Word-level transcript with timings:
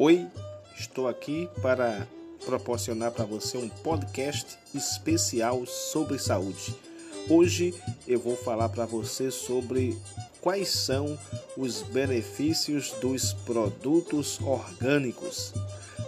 Oi, 0.00 0.28
estou 0.78 1.08
aqui 1.08 1.50
para 1.60 2.06
proporcionar 2.46 3.10
para 3.10 3.24
você 3.24 3.58
um 3.58 3.68
podcast 3.68 4.56
especial 4.72 5.66
sobre 5.66 6.20
saúde. 6.20 6.72
Hoje 7.28 7.74
eu 8.06 8.20
vou 8.20 8.36
falar 8.36 8.68
para 8.68 8.86
você 8.86 9.28
sobre 9.32 9.98
quais 10.40 10.68
são 10.68 11.18
os 11.56 11.82
benefícios 11.82 12.92
dos 13.00 13.32
produtos 13.32 14.38
orgânicos. 14.40 15.52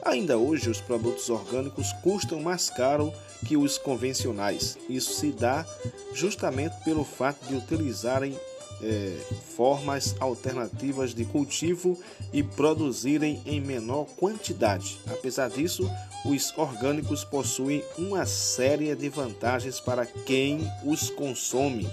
Ainda 0.05 0.39
hoje, 0.39 0.71
os 0.71 0.81
produtos 0.81 1.29
orgânicos 1.29 1.93
custam 1.95 2.41
mais 2.41 2.71
caro 2.71 3.13
que 3.45 3.57
os 3.57 3.77
convencionais. 3.77 4.79
Isso 4.89 5.15
se 5.15 5.33
dá 5.33 5.67
justamente 6.15 6.77
pelo 6.85 7.03
fato 7.03 7.45
de 7.49 7.57
utilizarem 7.57 8.39
é, 8.83 9.17
formas 9.57 10.15
alternativas 10.21 11.15
de 11.15 11.25
cultivo 11.25 11.99
e 12.33 12.43
produzirem 12.43 13.41
em 13.45 13.61
menor 13.61 14.07
quantidade. 14.17 14.99
Apesar 15.07 15.51
disso, 15.51 15.91
os 16.25 16.57
orgânicos 16.57 17.25
possuem 17.25 17.83
uma 17.99 18.27
série 18.27 18.95
de 18.95 19.09
vantagens 19.09 19.81
para 19.81 20.07
quem 20.07 20.61
os 20.85 21.11
consome. 21.11 21.89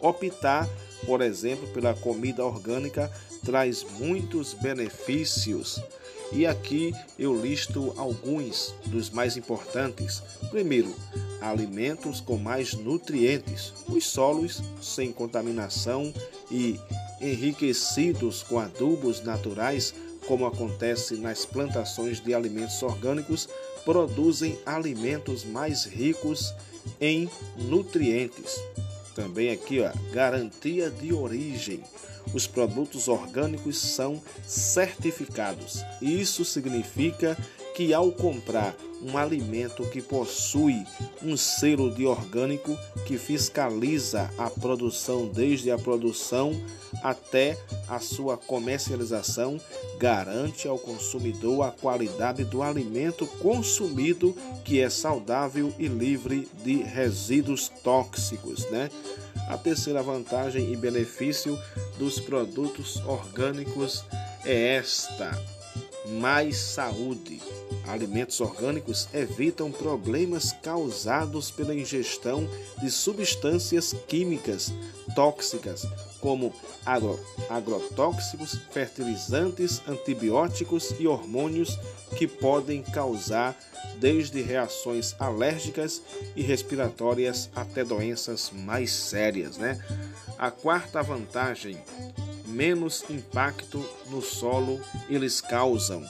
Optar, 0.00 0.68
por 1.06 1.20
exemplo, 1.20 1.66
pela 1.68 1.94
comida 1.94 2.44
orgânica 2.44 3.10
traz 3.44 3.84
muitos 3.98 4.54
benefícios. 4.54 5.82
E 6.32 6.46
aqui 6.46 6.94
eu 7.18 7.34
listo 7.40 7.92
alguns 7.96 8.74
dos 8.86 9.10
mais 9.10 9.36
importantes. 9.36 10.22
Primeiro, 10.50 10.94
alimentos 11.40 12.20
com 12.20 12.36
mais 12.36 12.74
nutrientes, 12.74 13.72
os 13.88 14.06
solos 14.06 14.62
sem 14.80 15.12
contaminação 15.12 16.12
e 16.50 16.78
enriquecidos 17.20 18.42
com 18.42 18.58
adubos 18.58 19.22
naturais, 19.22 19.94
como 20.26 20.46
acontece 20.46 21.16
nas 21.16 21.44
plantações 21.44 22.20
de 22.20 22.34
alimentos 22.34 22.82
orgânicos, 22.82 23.48
produzem 23.84 24.58
alimentos 24.64 25.44
mais 25.44 25.84
ricos 25.84 26.54
em 27.00 27.28
nutrientes. 27.56 28.60
Também 29.14 29.50
aqui, 29.50 29.80
ó, 29.80 29.90
garantia 30.12 30.90
de 30.90 31.12
origem. 31.12 31.82
Os 32.32 32.46
produtos 32.46 33.08
orgânicos 33.08 33.78
são 33.78 34.22
certificados. 34.46 35.82
Isso 36.00 36.44
significa 36.44 37.36
que 37.74 37.94
ao 37.94 38.12
comprar 38.12 38.76
um 39.02 39.16
alimento 39.16 39.84
que 39.86 40.02
possui 40.02 40.84
um 41.22 41.36
selo 41.36 41.90
de 41.94 42.04
orgânico 42.04 42.76
que 43.06 43.16
fiscaliza 43.16 44.30
a 44.36 44.50
produção 44.50 45.26
desde 45.26 45.70
a 45.70 45.78
produção 45.78 46.52
até 47.02 47.58
a 47.88 47.98
sua 47.98 48.36
comercialização, 48.36 49.58
garante 49.98 50.68
ao 50.68 50.78
consumidor 50.78 51.62
a 51.62 51.70
qualidade 51.70 52.44
do 52.44 52.62
alimento 52.62 53.26
consumido, 53.26 54.36
que 54.64 54.80
é 54.80 54.90
saudável 54.90 55.72
e 55.78 55.86
livre 55.86 56.48
de 56.62 56.82
resíduos 56.82 57.68
tóxicos, 57.82 58.68
né? 58.70 58.90
A 59.48 59.56
terceira 59.56 60.02
vantagem 60.02 60.72
e 60.72 60.76
benefício 60.76 61.58
dos 61.98 62.20
produtos 62.20 62.96
orgânicos 63.06 64.04
é 64.44 64.76
esta: 64.76 65.30
mais 66.06 66.56
saúde. 66.56 67.40
Alimentos 67.86 68.40
orgânicos 68.40 69.08
evitam 69.12 69.72
problemas 69.72 70.52
causados 70.62 71.50
pela 71.50 71.74
ingestão 71.74 72.48
de 72.80 72.90
substâncias 72.90 73.94
químicas 74.06 74.72
tóxicas, 75.14 75.86
como 76.20 76.54
agro, 76.84 77.18
agrotóxicos, 77.48 78.58
fertilizantes, 78.70 79.82
antibióticos 79.88 80.94
e 80.98 81.06
hormônios 81.06 81.78
que 82.16 82.26
podem 82.26 82.82
causar 82.82 83.58
desde 83.96 84.40
reações 84.40 85.14
alérgicas 85.18 86.02
e 86.36 86.42
respiratórias 86.42 87.50
até 87.54 87.84
doenças 87.84 88.50
mais 88.52 88.92
sérias, 88.92 89.56
né? 89.56 89.82
A 90.38 90.50
quarta 90.50 91.02
vantagem, 91.02 91.78
menos 92.46 93.04
impacto 93.10 93.84
no 94.08 94.22
solo 94.22 94.80
eles 95.08 95.40
causam. 95.40 96.04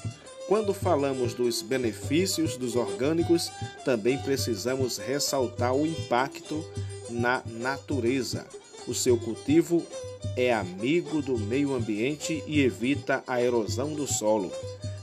Quando 0.51 0.75
falamos 0.75 1.33
dos 1.33 1.63
benefícios 1.63 2.57
dos 2.57 2.75
orgânicos, 2.75 3.53
também 3.85 4.19
precisamos 4.19 4.99
ressaltar 4.99 5.73
o 5.73 5.87
impacto 5.87 6.65
na 7.09 7.41
natureza. 7.47 8.45
O 8.89 8.93
seu 8.93 9.17
cultivo 9.17 9.87
é 10.37 10.53
amigo 10.53 11.23
do 11.23 11.39
meio 11.39 11.73
ambiente 11.73 12.43
e 12.49 12.63
evita 12.63 13.23
a 13.29 13.41
erosão 13.41 13.95
do 13.95 14.09
solo. 14.09 14.51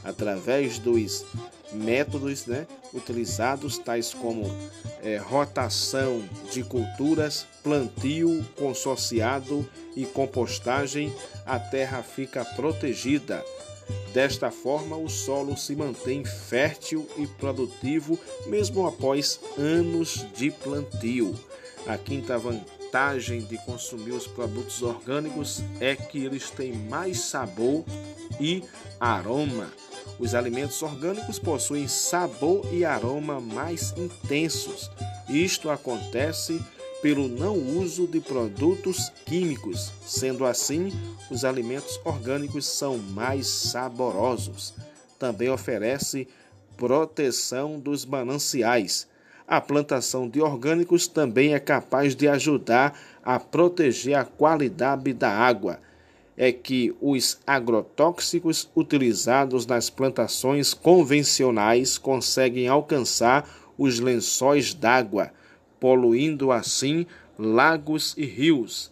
Através 0.03 0.80
dos 0.80 1.24
métodos 1.72 2.46
né, 2.46 2.68
utilizados, 2.94 3.78
tais 3.78 4.13
como 4.13 4.53
é, 5.02 5.16
rotação 5.16 6.22
de 6.52 6.62
culturas, 6.62 7.47
plantio 7.63 8.46
consorciado 8.57 9.66
e 9.96 10.06
compostagem, 10.06 11.09
a 11.46 11.57
terra 11.57 12.03
fica 12.03 12.44
protegida 12.44 13.41
Desta 14.14 14.50
forma, 14.50 14.98
o 14.98 15.09
solo 15.09 15.56
se 15.56 15.75
mantém 15.75 16.25
fértil 16.25 17.08
e 17.18 17.28
produtivo 17.28 18.18
mesmo 18.48 18.88
após 18.88 19.40
anos 19.58 20.25
de 20.36 20.50
plantio. 20.50 21.36
A 21.86 21.98
quinta 21.98 22.38
vantagem 22.38 23.42
de 23.42 23.58
consumir 23.59 24.12
os 24.12 24.28
produtos 24.28 24.81
orgânicos 24.81 25.62
é 25.80 25.96
que 25.96 26.25
eles 26.25 26.50
têm 26.50 26.74
mais 26.74 27.20
sabor 27.20 27.86
e 28.40 28.64
aroma. 29.00 29.72
Os 30.19 30.34
alimentos 30.34 30.81
orgânicos 30.81 31.38
possuem 31.38 31.88
sabor 31.88 32.66
e 32.74 32.84
aroma 32.84 33.40
mais 33.40 33.94
intensos. 33.98 34.90
Isto 35.30 35.69
acontece 35.69 36.59
pelo 37.02 37.28
não 37.28 37.56
uso 37.56 38.08
de 38.08 38.19
produtos 38.19 39.12
químicos. 39.25 39.91
Sendo 40.06 40.46
assim, 40.46 40.91
os 41.30 41.46
alimentos 41.46 42.00
orgânicos 42.03 42.66
são 42.66 42.97
mais 42.97 43.47
saborosos. 43.47 44.74
Também 45.19 45.50
oferece 45.50 46.28
proteção 46.75 47.80
dos 47.80 48.06
mananciais. 48.06 49.07
A 49.47 49.62
plantação 49.62 50.28
de 50.28 50.41
orgânicos 50.41 51.07
também 51.07 51.53
é 51.53 51.59
capaz 51.59 52.16
de 52.16 52.28
ajudar 52.28 53.00
a 53.24 53.40
proteger 53.40 54.16
a 54.16 54.25
qualidade 54.25 55.13
da 55.13 55.30
água. 55.30 55.80
É 56.36 56.52
que 56.52 56.96
os 57.02 57.40
agrotóxicos 57.47 58.69
utilizados 58.75 59.66
nas 59.66 59.90
plantações 59.90 60.74
convencionais 60.74 61.97
conseguem 61.97 62.68
alcançar 62.68 63.50
os 63.78 64.00
lençóis 64.00 64.74
d'água 64.74 65.31
poluindo 65.79 66.51
assim 66.51 67.05
lagos 67.38 68.13
e 68.17 68.25
rios. 68.25 68.91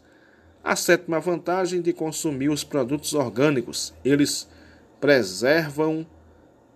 A 0.64 0.76
sétima 0.76 1.20
vantagem 1.20 1.82
de 1.82 1.94
consumir 1.94 2.50
os 2.50 2.64
produtos 2.64 3.14
orgânicos, 3.14 3.94
eles 4.04 4.48
preservam 5.00 6.06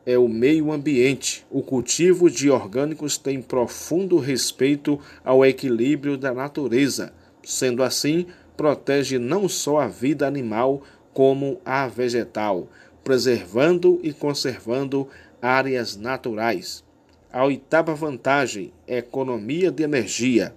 é 0.06 0.18
o 0.18 0.28
meio 0.28 0.72
ambiente. 0.72 1.46
O 1.52 1.62
cultivo 1.62 2.32
de 2.32 2.50
orgânicos 2.50 3.18
tem 3.18 3.42
profundo 3.42 4.18
respeito 4.18 5.00
ao 5.24 5.46
equilíbrio 5.46 6.18
da 6.18 6.34
natureza. 6.34 7.14
Sendo 7.44 7.84
assim, 7.84 8.26
protege 8.58 9.20
não 9.20 9.48
só 9.48 9.80
a 9.80 9.88
vida 9.88 10.26
animal, 10.26 10.82
como 11.14 11.60
a 11.64 11.88
vegetal, 11.88 12.70
preservando 13.04 14.00
e 14.02 14.12
conservando 14.12 15.08
áreas 15.42 15.96
naturais. 15.96 16.84
A 17.32 17.46
oitava 17.46 17.94
vantagem 17.94 18.74
é 18.88 18.98
economia 18.98 19.70
de 19.70 19.84
energia. 19.84 20.56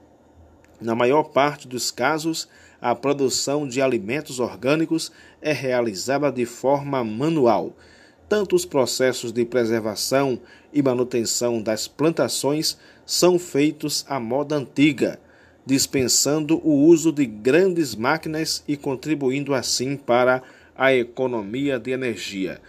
Na 0.80 0.94
maior 0.94 1.24
parte 1.24 1.68
dos 1.68 1.90
casos, 1.90 2.48
a 2.80 2.94
produção 2.94 3.68
de 3.68 3.82
alimentos 3.82 4.40
orgânicos 4.40 5.12
é 5.42 5.52
realizada 5.52 6.32
de 6.32 6.46
forma 6.46 7.04
manual. 7.04 7.76
Tanto 8.26 8.56
os 8.56 8.64
processos 8.64 9.32
de 9.32 9.44
preservação 9.44 10.40
e 10.72 10.82
manutenção 10.82 11.60
das 11.60 11.86
plantações 11.86 12.78
são 13.04 13.38
feitos 13.38 14.06
à 14.08 14.18
moda 14.18 14.56
antiga, 14.56 15.20
dispensando 15.66 16.58
o 16.66 16.86
uso 16.86 17.12
de 17.12 17.26
grandes 17.26 17.94
máquinas 17.94 18.64
e 18.66 18.78
contribuindo 18.78 19.52
assim 19.52 19.94
para 19.94 20.42
a 20.74 20.94
economia 20.94 21.78
de 21.78 21.90
energia. 21.90 22.62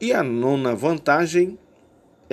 E 0.00 0.12
a 0.12 0.24
nona 0.24 0.74
vantagem 0.74 1.56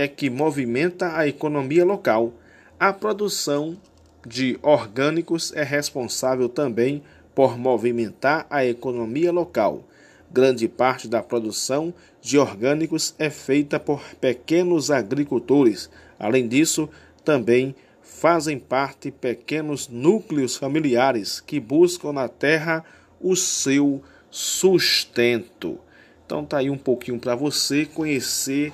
é 0.01 0.07
que 0.07 0.31
movimenta 0.31 1.15
a 1.15 1.27
economia 1.27 1.85
local. 1.85 2.33
A 2.79 2.91
produção 2.91 3.77
de 4.25 4.57
orgânicos 4.63 5.53
é 5.55 5.61
responsável 5.61 6.49
também 6.49 7.03
por 7.35 7.55
movimentar 7.55 8.47
a 8.49 8.65
economia 8.65 9.31
local. 9.31 9.83
Grande 10.31 10.67
parte 10.67 11.07
da 11.07 11.21
produção 11.21 11.93
de 12.19 12.39
orgânicos 12.39 13.13
é 13.19 13.29
feita 13.29 13.79
por 13.79 14.01
pequenos 14.15 14.89
agricultores. 14.89 15.87
Além 16.17 16.47
disso, 16.47 16.89
também 17.23 17.75
fazem 18.01 18.57
parte 18.57 19.11
pequenos 19.11 19.87
núcleos 19.87 20.57
familiares 20.57 21.39
que 21.39 21.59
buscam 21.59 22.11
na 22.11 22.27
terra 22.27 22.83
o 23.19 23.35
seu 23.35 24.01
sustento. 24.31 25.77
Então 26.25 26.43
tá 26.43 26.57
aí 26.57 26.71
um 26.71 26.77
pouquinho 26.77 27.19
para 27.19 27.35
você 27.35 27.85
conhecer 27.85 28.73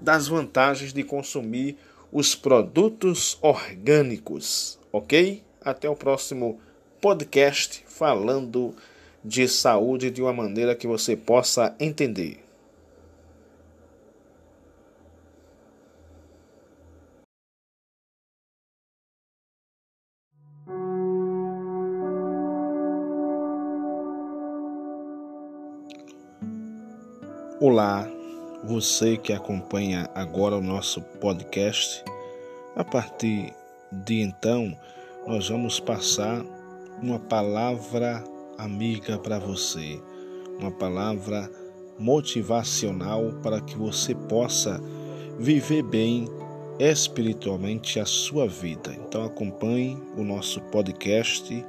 das 0.00 0.26
vantagens 0.28 0.92
de 0.92 1.02
consumir 1.02 1.76
os 2.12 2.34
produtos 2.34 3.38
orgânicos, 3.40 4.78
ok? 4.92 5.42
Até 5.60 5.88
o 5.88 5.94
próximo 5.94 6.58
podcast 7.00 7.84
falando 7.86 8.74
de 9.24 9.46
saúde 9.46 10.10
de 10.10 10.22
uma 10.22 10.32
maneira 10.32 10.74
que 10.74 10.86
você 10.86 11.16
possa 11.16 11.74
entender. 11.78 12.42
Olá, 27.62 28.10
você 28.64 29.16
que 29.16 29.32
acompanha 29.32 30.08
agora 30.14 30.56
o 30.56 30.62
nosso 30.62 31.00
podcast. 31.00 32.04
A 32.76 32.84
partir 32.84 33.54
de 33.90 34.20
então, 34.20 34.76
nós 35.26 35.48
vamos 35.48 35.80
passar 35.80 36.44
uma 37.02 37.18
palavra 37.18 38.22
amiga 38.58 39.18
para 39.18 39.38
você, 39.38 40.00
uma 40.58 40.70
palavra 40.70 41.50
motivacional 41.98 43.32
para 43.42 43.60
que 43.60 43.76
você 43.76 44.14
possa 44.14 44.80
viver 45.38 45.82
bem 45.82 46.28
espiritualmente 46.78 48.00
a 48.00 48.06
sua 48.06 48.46
vida. 48.46 48.94
Então 48.94 49.24
acompanhe 49.24 49.98
o 50.16 50.22
nosso 50.22 50.60
podcast, 50.62 51.64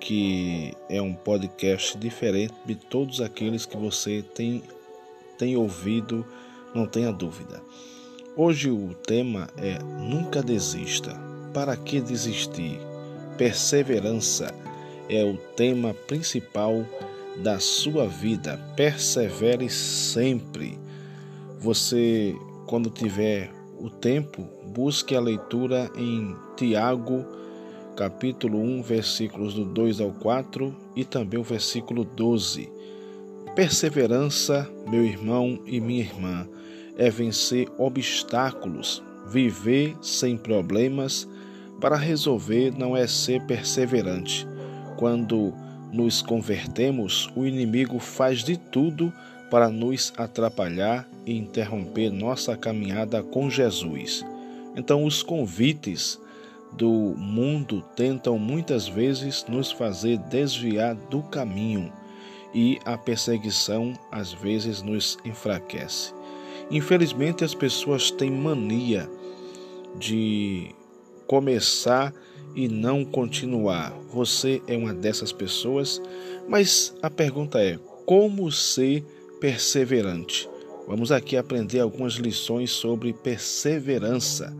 que 0.00 0.72
é 0.88 1.00
um 1.00 1.14
podcast 1.14 1.96
diferente 1.98 2.54
de 2.64 2.74
todos 2.74 3.20
aqueles 3.20 3.66
que 3.66 3.76
você 3.76 4.22
tem 4.34 4.62
tem 5.40 5.56
ouvido, 5.56 6.22
não 6.74 6.86
tenha 6.86 7.10
dúvida. 7.10 7.62
Hoje 8.36 8.70
o 8.70 8.94
tema 9.06 9.48
é 9.56 9.78
Nunca 9.82 10.42
desista. 10.42 11.18
Para 11.54 11.74
que 11.78 11.98
desistir? 11.98 12.78
Perseverança 13.38 14.54
é 15.08 15.24
o 15.24 15.38
tema 15.56 15.94
principal 15.94 16.84
da 17.42 17.58
sua 17.58 18.06
vida. 18.06 18.60
Persevere 18.76 19.70
sempre. 19.70 20.78
Você, 21.58 22.36
quando 22.66 22.90
tiver 22.90 23.50
o 23.78 23.88
tempo, 23.88 24.46
busque 24.66 25.16
a 25.16 25.20
leitura 25.20 25.90
em 25.96 26.36
Tiago, 26.54 27.24
capítulo 27.96 28.60
1, 28.60 28.82
versículos 28.82 29.54
do 29.54 29.64
2 29.64 30.02
ao 30.02 30.10
4 30.10 30.76
e 30.94 31.02
também 31.02 31.40
o 31.40 31.42
versículo 31.42 32.04
12 32.04 32.79
Perseverança, 33.54 34.70
meu 34.88 35.04
irmão 35.04 35.58
e 35.66 35.80
minha 35.80 36.02
irmã, 36.02 36.48
é 36.96 37.10
vencer 37.10 37.68
obstáculos, 37.78 39.02
viver 39.26 39.96
sem 40.00 40.36
problemas. 40.36 41.28
Para 41.80 41.96
resolver 41.96 42.72
não 42.78 42.96
é 42.96 43.08
ser 43.08 43.42
perseverante. 43.46 44.46
Quando 44.96 45.52
nos 45.92 46.22
convertemos, 46.22 47.28
o 47.34 47.44
inimigo 47.44 47.98
faz 47.98 48.44
de 48.44 48.56
tudo 48.56 49.12
para 49.50 49.68
nos 49.68 50.12
atrapalhar 50.16 51.08
e 51.26 51.36
interromper 51.36 52.08
nossa 52.08 52.56
caminhada 52.56 53.20
com 53.20 53.50
Jesus. 53.50 54.24
Então, 54.76 55.04
os 55.04 55.24
convites 55.24 56.20
do 56.72 57.16
mundo 57.18 57.82
tentam 57.96 58.38
muitas 58.38 58.86
vezes 58.86 59.44
nos 59.48 59.72
fazer 59.72 60.18
desviar 60.18 60.94
do 60.94 61.20
caminho 61.24 61.92
e 62.54 62.78
a 62.84 62.96
perseguição 62.98 63.92
às 64.10 64.32
vezes 64.32 64.82
nos 64.82 65.18
enfraquece. 65.24 66.12
Infelizmente, 66.70 67.44
as 67.44 67.54
pessoas 67.54 68.10
têm 68.10 68.30
mania 68.30 69.10
de 69.98 70.74
começar 71.26 72.12
e 72.54 72.68
não 72.68 73.04
continuar. 73.04 73.92
Você 74.12 74.62
é 74.66 74.76
uma 74.76 74.92
dessas 74.94 75.32
pessoas, 75.32 76.00
mas 76.48 76.94
a 77.02 77.10
pergunta 77.10 77.60
é: 77.60 77.78
como 78.06 78.50
ser 78.50 79.04
perseverante? 79.40 80.48
Vamos 80.86 81.12
aqui 81.12 81.36
aprender 81.36 81.80
algumas 81.80 82.14
lições 82.14 82.70
sobre 82.70 83.12
perseverança. 83.12 84.54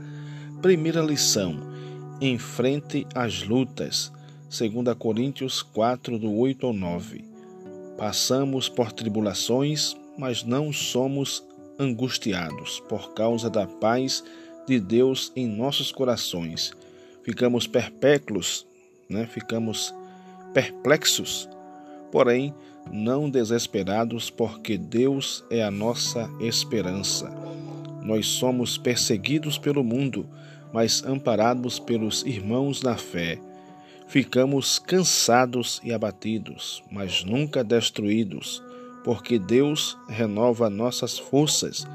Primeira 0.63 1.01
lição: 1.01 1.59
enfrente 2.21 3.07
as 3.15 3.43
lutas. 3.43 4.13
2 4.49 4.97
Coríntios 4.99 5.63
4, 5.63 6.19
do 6.19 6.33
8 6.33 6.67
ao 6.67 6.73
9. 6.73 7.30
Passamos 8.01 8.67
por 8.67 8.93
tribulações, 8.93 9.95
mas 10.17 10.43
não 10.43 10.73
somos 10.73 11.45
angustiados 11.79 12.81
por 12.89 13.13
causa 13.13 13.51
da 13.51 13.67
paz 13.67 14.25
de 14.67 14.81
Deus 14.81 15.31
em 15.37 15.47
nossos 15.47 15.93
corações. 15.93 16.73
Ficamos 17.23 17.67
perpétuos, 17.67 18.67
né? 19.07 19.27
ficamos 19.27 19.95
perplexos, 20.55 21.47
porém 22.11 22.55
não 22.91 23.29
desesperados, 23.29 24.31
porque 24.31 24.79
Deus 24.79 25.45
é 25.51 25.63
a 25.63 25.71
nossa 25.71 26.27
esperança. 26.41 27.31
Nós 28.03 28.27
somos 28.29 28.79
perseguidos 28.79 29.59
pelo 29.59 29.85
mundo, 29.85 30.27
mas 30.73 31.05
amparados 31.05 31.79
pelos 31.79 32.23
irmãos 32.23 32.81
na 32.81 32.97
fé. 32.97 33.39
Ficamos 34.11 34.81
cansados 34.81 35.81
e 35.85 35.93
abatidos, 35.93 36.83
mas 36.91 37.23
nunca 37.23 37.63
destruídos, 37.63 38.61
porque 39.05 39.39
Deus 39.39 39.97
renova 40.09 40.69
nossas 40.69 41.17
forças. 41.17 41.87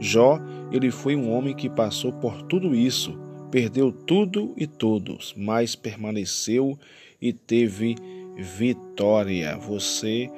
Jó, 0.00 0.40
ele 0.72 0.90
foi 0.90 1.14
um 1.14 1.30
homem 1.30 1.54
que 1.54 1.68
passou 1.68 2.10
por 2.10 2.40
tudo 2.44 2.74
isso, 2.74 3.20
perdeu 3.50 3.92
tudo 3.92 4.54
e 4.56 4.66
todos, 4.66 5.34
mas 5.36 5.76
permaneceu 5.76 6.78
e 7.20 7.34
teve 7.34 7.96
vitória. 8.38 9.54
Você 9.58 10.30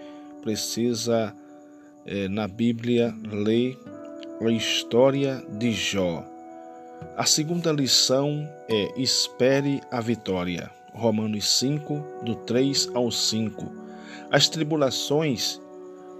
precisa, 0.42 1.32
eh, 2.04 2.26
na 2.26 2.48
Bíblia, 2.48 3.14
ler 3.30 3.78
a 4.40 4.50
história 4.50 5.46
de 5.48 5.70
Jó. 5.70 6.24
A 7.16 7.24
segunda 7.24 7.70
lição 7.70 8.48
é: 8.68 9.00
espere 9.00 9.80
a 9.92 10.00
vitória. 10.00 10.72
Romanos 10.94 11.58
5, 11.58 12.22
do 12.22 12.36
3 12.36 12.90
ao 12.94 13.10
5. 13.10 13.70
As 14.30 14.48
tribulações 14.48 15.60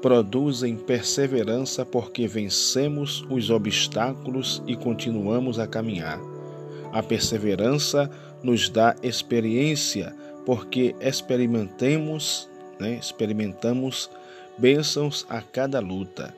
produzem 0.03 0.77
perseverança 0.77 1.87
porque 1.87 2.27
vencemos 2.27 3.25
os 3.31 3.49
obstáculos 3.51 4.63
e 4.67 4.77
continuamos 4.77 5.59
a 5.59 5.67
caminhar. 5.67 6.21
A 6.93 7.03
perseverança 7.03 8.11
nos 8.43 8.69
dá 8.69 8.95
experiência 9.03 10.15
porque 10.45 10.95
experimentemos, 11.01 12.49
né, 12.79 12.99
experimentamos 13.01 14.11
bênçãos 14.59 15.25
a 15.29 15.41
cada 15.41 15.81
luta. 15.81 16.35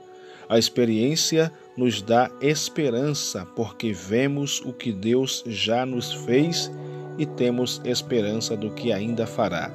A 0.48 0.58
experiência 0.58 1.50
nos 1.76 2.00
dá 2.00 2.30
esperança 2.40 3.44
porque 3.56 3.92
vemos 3.92 4.60
o 4.60 4.72
que 4.72 4.92
Deus 4.92 5.42
já 5.46 5.84
nos 5.84 6.12
fez 6.12 6.70
e 7.18 7.26
temos 7.26 7.80
esperança 7.84 8.56
do 8.56 8.70
que 8.70 8.92
ainda 8.92 9.26
fará. 9.26 9.70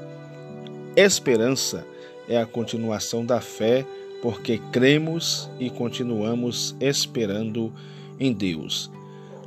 Esperança 0.95 1.85
é 2.27 2.37
a 2.37 2.45
continuação 2.45 3.25
da 3.25 3.41
fé, 3.41 3.85
porque 4.21 4.59
cremos 4.71 5.49
e 5.59 5.69
continuamos 5.69 6.75
esperando 6.79 7.73
em 8.19 8.31
Deus. 8.31 8.91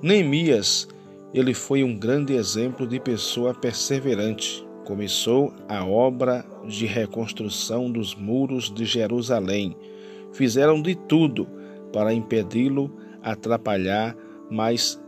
Neemias, 0.03 0.89
ele 1.33 1.55
foi 1.55 1.83
um 1.83 1.97
grande 1.97 2.35
exemplo 2.35 2.87
de 2.87 2.99
pessoa 2.99 3.55
perseverante. 3.55 4.67
Começou 4.85 5.53
a 5.69 5.85
obra 5.85 6.45
de 6.67 6.87
reconstrução 6.87 7.91
dos 7.91 8.15
muros 8.15 8.73
de 8.73 8.85
Jerusalém. 8.85 9.77
Fizeram 10.33 10.83
de 10.83 10.95
tudo 10.95 11.47
para 11.93 12.13
impedi-lo, 12.13 12.91
atrapalhar, 13.23 14.17
mas 14.51 15.01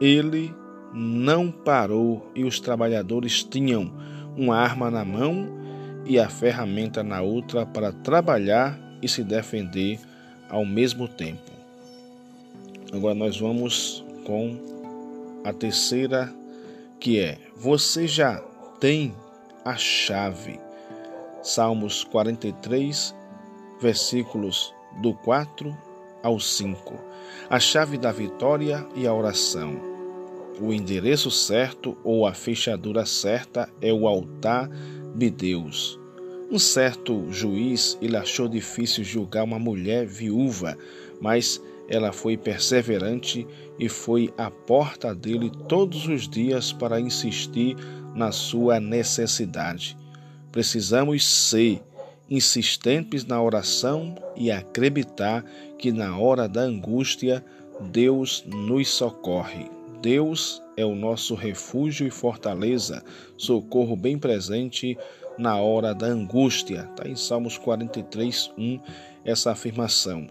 ele 0.00 0.54
não 0.92 1.50
parou 1.50 2.30
e 2.34 2.44
os 2.44 2.60
trabalhadores 2.60 3.42
tinham 3.42 3.92
uma 4.36 4.56
arma 4.56 4.90
na 4.90 5.04
mão 5.04 5.48
e 6.04 6.18
a 6.18 6.28
ferramenta 6.28 7.02
na 7.02 7.22
outra 7.22 7.64
para 7.64 7.92
trabalhar 7.92 8.78
e 9.00 9.08
se 9.08 9.22
defender 9.22 9.98
ao 10.48 10.64
mesmo 10.64 11.08
tempo. 11.08 11.50
Agora 12.92 13.14
nós 13.14 13.38
vamos 13.38 14.04
com 14.24 14.56
a 15.44 15.52
terceira, 15.52 16.32
que 17.00 17.18
é: 17.18 17.38
Você 17.56 18.06
já 18.06 18.38
tem 18.78 19.14
a 19.64 19.76
chave. 19.76 20.60
Salmos 21.42 22.04
43, 22.04 23.14
versículos 23.80 24.72
do 25.00 25.14
4 25.14 25.76
ao 26.22 26.38
5. 26.38 26.94
A 27.50 27.58
chave 27.58 27.98
da 27.98 28.12
vitória 28.12 28.86
e 28.94 29.06
a 29.06 29.14
oração. 29.14 29.91
O 30.62 30.72
endereço 30.72 31.28
certo 31.28 31.98
ou 32.04 32.24
a 32.24 32.32
fechadura 32.32 33.04
certa 33.04 33.68
é 33.80 33.92
o 33.92 34.06
altar 34.06 34.70
de 35.12 35.28
Deus. 35.28 35.98
Um 36.48 36.58
certo 36.58 37.26
juiz 37.32 37.98
ele 38.00 38.16
achou 38.16 38.46
difícil 38.46 39.02
julgar 39.02 39.42
uma 39.42 39.58
mulher 39.58 40.06
viúva, 40.06 40.78
mas 41.20 41.60
ela 41.88 42.12
foi 42.12 42.36
perseverante 42.36 43.44
e 43.76 43.88
foi 43.88 44.32
à 44.38 44.52
porta 44.52 45.12
dele 45.12 45.50
todos 45.66 46.06
os 46.06 46.28
dias 46.28 46.72
para 46.72 47.00
insistir 47.00 47.76
na 48.14 48.30
sua 48.30 48.78
necessidade. 48.78 49.96
Precisamos 50.52 51.26
ser 51.26 51.82
insistentes 52.30 53.24
na 53.24 53.42
oração 53.42 54.14
e 54.36 54.48
acreditar 54.48 55.44
que 55.76 55.90
na 55.90 56.16
hora 56.16 56.48
da 56.48 56.60
angústia 56.60 57.44
Deus 57.90 58.44
nos 58.46 58.88
socorre. 58.90 59.81
Deus 60.02 60.60
é 60.76 60.84
o 60.84 60.96
nosso 60.96 61.36
refúgio 61.36 62.04
e 62.04 62.10
fortaleza, 62.10 63.04
socorro 63.36 63.94
bem 63.94 64.18
presente 64.18 64.98
na 65.38 65.56
hora 65.56 65.94
da 65.94 66.06
angústia. 66.06 66.88
Está 66.90 67.08
em 67.08 67.14
Salmos 67.14 67.56
43, 67.56 68.50
1, 68.58 68.80
essa 69.24 69.52
afirmação. 69.52 70.28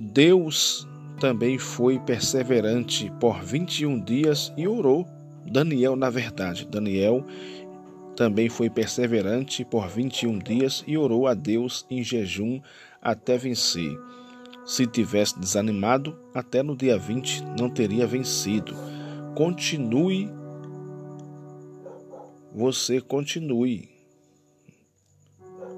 Deus 0.00 0.88
também 1.20 1.58
foi 1.58 1.98
perseverante 1.98 3.12
por 3.20 3.42
21 3.42 4.00
dias 4.00 4.50
e 4.56 4.66
orou. 4.66 5.06
Daniel, 5.44 5.94
na 5.94 6.08
verdade, 6.08 6.66
Daniel 6.66 7.22
também 8.16 8.48
foi 8.48 8.70
perseverante 8.70 9.62
por 9.62 9.88
21 9.88 10.38
dias 10.38 10.82
e 10.86 10.96
orou 10.96 11.26
a 11.26 11.34
Deus 11.34 11.84
em 11.90 12.02
jejum 12.02 12.62
até 13.02 13.36
vencer. 13.36 13.94
Se 14.64 14.86
tivesse 14.86 15.38
desanimado, 15.38 16.16
até 16.32 16.62
no 16.62 16.74
dia 16.74 16.96
20 16.96 17.44
não 17.58 17.68
teria 17.68 18.06
vencido. 18.06 18.74
Continue, 19.34 20.30
você 22.54 23.00
continue. 23.00 23.88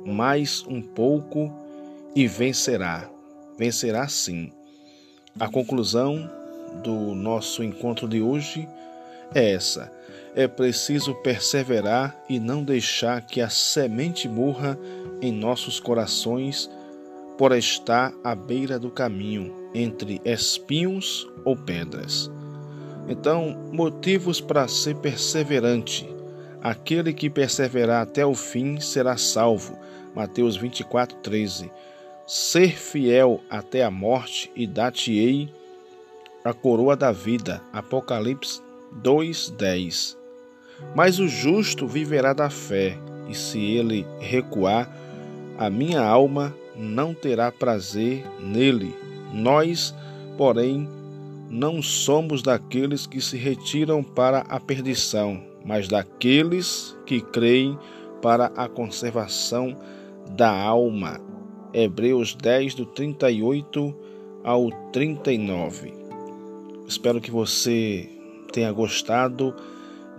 Mais 0.05 0.65
um 0.67 0.83
pouco 0.83 1.53
e 2.17 2.27
vencerá. 2.27 3.09
Vencerá 3.57 4.09
sim. 4.09 4.53
A 5.39 5.49
conclusão 5.49 6.29
do 6.83 7.15
nosso 7.15 7.63
encontro 7.63 8.09
de 8.09 8.21
hoje 8.21 8.69
é 9.33 9.53
essa. 9.53 9.93
É 10.35 10.49
preciso 10.49 11.15
perseverar 11.15 12.25
e 12.29 12.41
não 12.41 12.65
deixar 12.65 13.25
que 13.25 13.41
a 13.41 13.49
semente 13.49 14.29
morra 14.29 14.77
em 15.23 15.31
nossos 15.31 15.79
corações 15.79 16.69
por 17.39 17.53
estar 17.53 18.13
à 18.25 18.35
beira 18.35 18.81
do 18.81 18.91
caminho, 18.91 19.71
entre 19.73 20.21
espinhos 20.25 21.25
ou 21.45 21.57
pedras. 21.57 22.29
Então, 23.09 23.57
motivos 23.73 24.41
para 24.41 24.67
ser 24.67 24.97
perseverante. 24.97 26.09
Aquele 26.63 27.13
que 27.13 27.29
perseverar 27.29 28.03
até 28.03 28.25
o 28.25 28.35
fim 28.35 28.81
será 28.81 29.17
salvo. 29.17 29.79
Mateus 30.15 30.57
24, 30.57 31.17
13. 31.19 31.71
Ser 32.27 32.79
fiel 32.79 33.41
até 33.51 33.85
a 33.85 33.91
morte 33.91 34.51
e 34.57 34.67
dar-te-ei 34.67 35.53
a 36.43 36.55
coroa 36.55 36.97
da 36.97 37.13
vida. 37.13 37.61
Apocalipse 37.73 38.63
2, 38.93 39.51
10. 39.51 40.17
Mas 40.95 41.19
o 41.19 41.29
justo 41.29 41.87
viverá 41.87 42.33
da 42.33 42.49
fé, 42.49 42.99
e 43.29 43.35
se 43.35 43.59
ele 43.59 44.07
recuar, 44.19 44.91
a 45.59 45.71
minha 45.71 46.03
alma 46.03 46.55
não 46.77 47.15
terá 47.15 47.51
prazer 47.53 48.25
nele. 48.41 48.95
Nós, 49.33 49.95
porém, 50.37 50.89
não 51.55 51.81
somos 51.81 52.43
daqueles 52.43 53.07
que 53.07 53.21
se 53.21 53.37
retiram 53.37 54.03
para 54.03 54.41
a 54.41 54.59
perdição, 54.59 55.41
mas 55.65 55.87
daqueles 55.87 56.97
que 57.07 57.21
creem 57.21 57.79
para 58.21 58.47
a 58.57 58.69
conservação 58.69 59.77
da 60.33 60.51
alma. 60.51 61.21
Hebreus 61.73 62.35
10, 62.35 62.75
do 62.75 62.87
38 62.87 63.95
ao 64.43 64.69
39. 64.91 65.95
Espero 66.89 67.21
que 67.21 67.31
você 67.31 68.11
tenha 68.53 68.73
gostado 68.73 69.55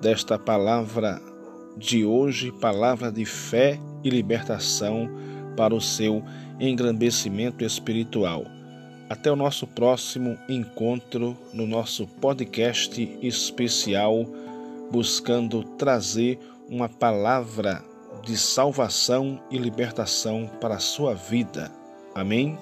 desta 0.01 0.39
palavra 0.39 1.22
de 1.75 2.06
hoje, 2.06 2.50
palavra 2.62 3.12
de 3.12 3.25
fé 3.25 3.77
e 4.06 4.10
libertação 4.10 5.10
para 5.58 5.75
o 5.75 5.82
seu 5.82 6.24
engrandecimento 6.62 7.62
espiritual. 7.65 8.46
Até 9.09 9.31
o 9.31 9.35
nosso 9.35 9.67
próximo 9.67 10.38
encontro 10.50 11.38
no 11.53 11.67
nosso 11.67 12.07
podcast 12.07 13.17
especial, 13.21 14.25
buscando 14.91 15.63
trazer 15.63 16.39
uma 16.69 16.89
palavra 16.89 17.83
de 18.24 18.38
salvação 18.38 19.39
e 19.51 19.57
libertação 19.57 20.50
para 20.59 20.75
a 20.75 20.79
sua 20.79 21.13
vida. 21.13 21.71
Amém? 22.15 22.57